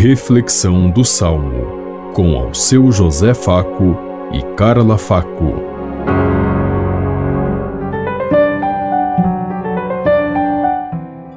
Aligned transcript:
Reflexão 0.00 0.88
do 0.88 1.04
Salmo, 1.04 2.12
com 2.14 2.36
ao 2.36 2.54
seu 2.54 2.92
José 2.92 3.34
Faco 3.34 3.96
e 4.32 4.40
Carla 4.54 4.96
Faco. 4.96 5.54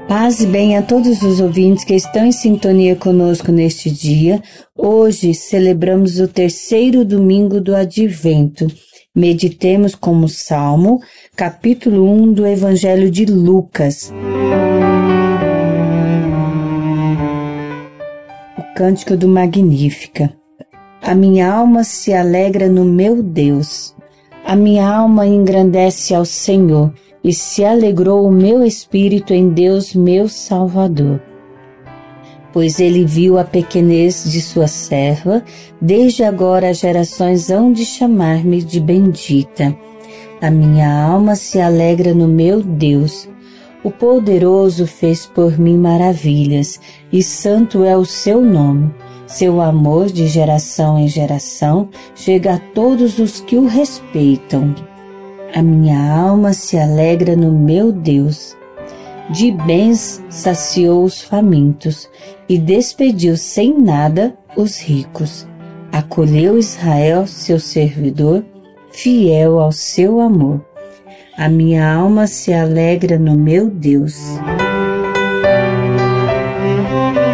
Paz 0.07 0.41
e 0.41 0.45
bem 0.45 0.77
a 0.77 0.83
todos 0.83 1.23
os 1.23 1.39
ouvintes 1.39 1.83
que 1.83 1.95
estão 1.95 2.23
em 2.23 2.31
sintonia 2.31 2.95
conosco 2.95 3.51
neste 3.51 3.89
dia. 3.89 4.39
Hoje 4.77 5.33
celebramos 5.33 6.19
o 6.19 6.27
terceiro 6.27 7.03
domingo 7.03 7.59
do 7.59 7.75
Advento. 7.75 8.67
Meditemos 9.15 9.95
como 9.95 10.29
Salmo, 10.29 10.99
capítulo 11.35 12.07
1 12.07 12.33
do 12.33 12.45
Evangelho 12.45 13.09
de 13.09 13.25
Lucas. 13.25 14.13
Cântico 18.73 19.17
do 19.17 19.27
Magnífica. 19.27 20.33
A 21.01 21.13
minha 21.13 21.51
alma 21.51 21.83
se 21.83 22.13
alegra 22.13 22.69
no 22.69 22.85
meu 22.85 23.21
Deus. 23.21 23.93
A 24.45 24.55
minha 24.55 24.87
alma 24.87 25.27
engrandece 25.27 26.15
ao 26.15 26.23
Senhor, 26.23 26.93
e 27.21 27.33
se 27.33 27.65
alegrou 27.65 28.25
o 28.25 28.31
meu 28.31 28.63
espírito 28.63 29.33
em 29.33 29.49
Deus, 29.49 29.93
meu 29.93 30.29
Salvador. 30.29 31.21
Pois 32.53 32.79
ele 32.79 33.03
viu 33.03 33.37
a 33.37 33.43
pequenez 33.43 34.23
de 34.31 34.41
sua 34.41 34.67
serva, 34.67 35.43
desde 35.79 36.23
agora 36.23 36.69
as 36.69 36.79
gerações 36.79 37.51
hão 37.51 37.73
de 37.73 37.85
chamar-me 37.85 38.63
de 38.63 38.79
bendita. 38.79 39.75
A 40.41 40.49
minha 40.49 41.03
alma 41.03 41.35
se 41.35 41.59
alegra 41.59 42.13
no 42.13 42.27
meu 42.27 42.61
Deus, 42.63 43.27
o 43.83 43.89
poderoso 43.89 44.85
fez 44.85 45.25
por 45.25 45.57
mim 45.57 45.77
maravilhas, 45.77 46.79
e 47.11 47.23
santo 47.23 47.83
é 47.83 47.97
o 47.97 48.05
seu 48.05 48.41
nome. 48.41 48.93
Seu 49.25 49.61
amor 49.61 50.07
de 50.07 50.27
geração 50.27 50.99
em 50.99 51.07
geração 51.07 51.89
chega 52.13 52.55
a 52.55 52.59
todos 52.59 53.17
os 53.17 53.39
que 53.39 53.55
o 53.55 53.65
respeitam. 53.65 54.75
A 55.55 55.61
minha 55.61 56.13
alma 56.13 56.53
se 56.53 56.77
alegra 56.77 57.35
no 57.35 57.51
meu 57.51 57.91
Deus. 57.91 58.55
De 59.29 59.51
bens 59.51 60.21
saciou 60.29 61.03
os 61.03 61.21
famintos 61.21 62.09
e 62.47 62.57
despediu 62.57 63.37
sem 63.37 63.77
nada 63.77 64.35
os 64.57 64.79
ricos. 64.79 65.47
Acolheu 65.91 66.57
Israel, 66.57 67.25
seu 67.25 67.59
servidor, 67.59 68.43
fiel 68.91 69.59
ao 69.59 69.71
seu 69.71 70.19
amor. 70.19 70.70
A 71.41 71.49
minha 71.49 71.91
alma 71.91 72.27
se 72.27 72.53
alegra 72.53 73.17
no 73.17 73.35
meu 73.35 73.67
Deus. 73.67 74.13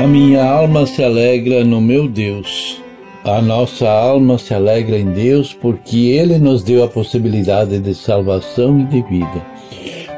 A 0.02 0.08
minha 0.08 0.46
alma 0.46 0.86
se 0.86 1.04
alegra 1.04 1.66
no 1.66 1.82
meu 1.82 2.08
Deus. 2.08 2.82
A 3.26 3.42
nossa 3.42 3.90
alma 3.90 4.38
se 4.38 4.54
alegra 4.54 4.98
em 4.98 5.12
Deus 5.12 5.54
porque 5.54 5.98
Ele 6.12 6.38
nos 6.38 6.64
deu 6.64 6.86
a 6.86 6.88
possibilidade 6.88 7.80
de 7.80 7.94
salvação 7.94 8.80
e 8.80 8.86
de 8.86 9.02
vida. 9.02 9.46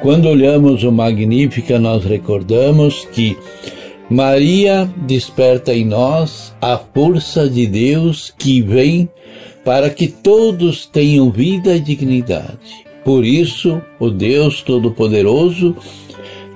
Quando 0.04 0.30
olhamos 0.30 0.84
o 0.84 0.92
Magnífica, 0.92 1.80
nós 1.80 2.06
recordamos 2.06 3.06
que 3.06 3.36
Maria 4.08 4.88
desperta 4.98 5.74
em 5.74 5.84
nós 5.84 6.54
a 6.62 6.78
força 6.78 7.50
de 7.50 7.66
Deus 7.66 8.32
que 8.38 8.62
vem 8.62 9.10
para 9.66 9.90
que 9.90 10.08
todos 10.08 10.86
tenham 10.86 11.32
vida 11.32 11.76
e 11.76 11.80
dignidade. 11.80 12.89
Por 13.04 13.26
isso, 13.26 13.82
o 14.00 14.10
Deus 14.10 14.62
Todo-Poderoso 14.62 15.76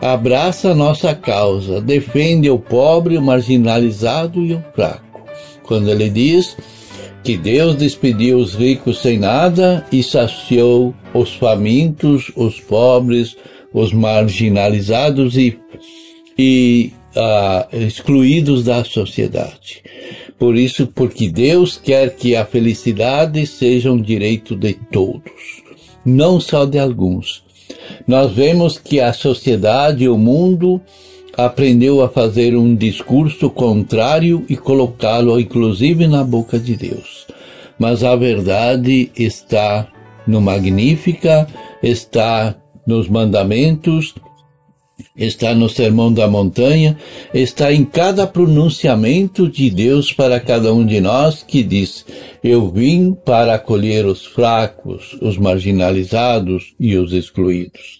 abraça 0.02 0.72
a 0.72 0.76
nossa 0.76 1.16
causa, 1.16 1.80
defende 1.80 2.50
o 2.50 2.60
pobre, 2.60 3.18
o 3.18 3.22
marginalizado 3.22 4.44
e 4.44 4.54
o 4.54 4.64
fraco. 4.76 5.22
Quando 5.64 5.90
ele 5.90 6.10
diz 6.10 6.58
que 7.24 7.38
Deus 7.38 7.78
despediu 7.78 8.38
os 8.38 8.54
ricos 8.54 9.00
sem 9.00 9.18
nada 9.18 9.86
e 9.92 10.04
saciou 10.04 10.94
os 11.14 11.34
famintos, 11.36 12.32
os 12.36 12.60
pobres, 12.60 13.38
os 13.74 13.94
marginalizados 13.94 15.38
e, 15.38 15.58
e 16.38 16.92
uh, 17.16 17.78
excluídos 17.78 18.66
da 18.66 18.84
sociedade. 18.84 19.82
Por 20.38 20.58
isso, 20.58 20.88
porque 20.88 21.30
Deus 21.30 21.78
quer 21.78 22.14
que 22.14 22.36
a 22.36 22.46
felicidade 22.46 23.48
seja 23.48 23.90
um 23.90 24.02
direito 24.02 24.54
de 24.54 24.74
todos 24.74 25.64
não 26.06 26.40
só 26.40 26.66
de 26.66 26.80
alguns. 26.80 27.44
Nós 28.08 28.32
vemos 28.32 28.78
que 28.78 29.00
a 29.00 29.14
sociedade, 29.14 30.08
o 30.08 30.18
mundo, 30.18 30.82
aprendeu 31.36 32.02
a 32.02 32.10
fazer 32.10 32.56
um 32.56 32.76
discurso 32.76 33.50
contrário 33.50 34.46
e 34.48 34.56
colocá-lo 34.56 35.40
inclusive 35.40 36.08
na 36.08 36.24
boca 36.24 36.60
de 36.60 36.76
Deus. 36.76 37.26
Mas 37.80 38.04
a 38.04 38.16
verdade 38.16 39.12
está 39.16 39.88
no 40.28 40.40
Magnífica, 40.40 41.48
está 41.82 42.56
nos 42.86 43.10
mandamentos, 43.10 44.14
está 45.16 45.54
no 45.54 45.70
Sermão 45.70 46.12
da 46.12 46.28
Montanha, 46.28 46.98
está 47.34 47.72
em 47.72 47.84
cada 47.86 48.26
pronunciamento 48.26 49.50
de 49.50 49.70
Deus 49.70 50.12
para 50.12 50.40
cada 50.40 50.74
um 50.74 50.86
de 50.86 51.00
nós 51.00 51.44
que 51.44 51.64
diz: 51.64 52.06
Eu 52.44 52.70
vim 52.70 53.14
para 53.14 53.56
acolher 53.56 54.06
os 54.06 54.26
fracos, 54.26 55.18
os 55.22 55.38
marginalizados 55.38 56.74
e 56.80 56.98
os 56.98 57.14
excluídos. 57.14 58.00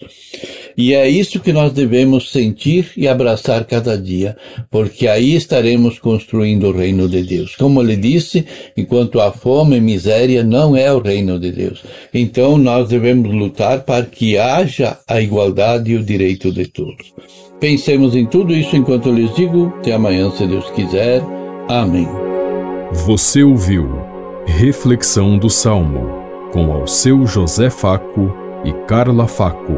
E 0.76 0.94
é 0.94 1.08
isso 1.08 1.40
que 1.40 1.52
nós 1.52 1.72
devemos 1.72 2.30
sentir 2.30 2.90
e 2.96 3.06
abraçar 3.06 3.64
cada 3.64 3.96
dia, 3.96 4.36
porque 4.70 5.06
aí 5.06 5.34
estaremos 5.34 5.98
construindo 5.98 6.68
o 6.68 6.72
reino 6.72 7.08
de 7.08 7.22
Deus. 7.22 7.54
Como 7.56 7.80
ele 7.80 7.96
disse, 7.96 8.44
enquanto 8.76 9.20
há 9.20 9.30
fome 9.32 9.76
e 9.76 9.80
miséria, 9.80 10.42
não 10.42 10.76
é 10.76 10.92
o 10.92 11.00
reino 11.00 11.38
de 11.38 11.52
Deus. 11.52 11.82
Então 12.12 12.58
nós 12.58 12.88
devemos 12.88 13.32
lutar 13.32 13.82
para 13.82 14.04
que 14.04 14.36
haja 14.36 14.98
a 15.06 15.20
igualdade 15.20 15.92
e 15.92 15.96
o 15.96 16.02
direito 16.02 16.52
de 16.52 16.66
todos. 16.66 17.12
Pensemos 17.60 18.14
em 18.14 18.26
tudo 18.26 18.52
isso 18.52 18.76
enquanto 18.76 19.08
eu 19.08 19.14
lhes 19.14 19.34
digo. 19.34 19.72
Até 19.78 19.92
amanhã, 19.92 20.30
se 20.30 20.46
Deus 20.46 20.68
quiser. 20.70 21.22
Amém. 21.68 22.08
Você 23.06 23.42
ouviu 23.42 23.88
Reflexão 24.46 25.38
do 25.38 25.48
Salmo 25.48 26.22
com 26.52 26.70
ao 26.70 26.86
seu 26.86 27.26
José 27.26 27.70
Faco 27.70 28.32
e 28.64 28.72
Carla 28.86 29.26
Faco. 29.26 29.72